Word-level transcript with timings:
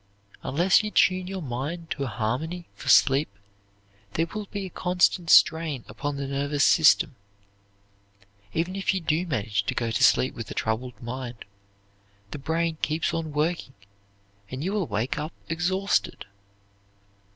Unless 0.41 0.81
you 0.81 0.89
tune 0.89 1.27
your 1.27 1.43
mind 1.43 1.91
to 1.91 2.07
harmony 2.07 2.65
for 2.73 2.89
sleep, 2.89 3.29
there 4.13 4.25
will 4.25 4.47
be 4.47 4.65
a 4.65 4.69
constant 4.71 5.29
strain 5.29 5.85
upon 5.87 6.15
the 6.15 6.25
nervous 6.25 6.63
system. 6.63 7.15
Even 8.51 8.75
if 8.75 8.95
you 8.95 8.99
do 8.99 9.27
manage 9.27 9.61
to 9.65 9.75
go 9.75 9.91
to 9.91 10.03
sleep 10.03 10.33
with 10.33 10.49
a 10.49 10.55
troubled 10.55 10.99
mind, 11.03 11.45
the 12.31 12.39
brain 12.39 12.77
keeps 12.81 13.13
on 13.13 13.31
working 13.31 13.75
and 14.49 14.63
you 14.63 14.73
will 14.73 14.87
wake 14.87 15.19
up 15.19 15.33
exhausted. 15.49 16.25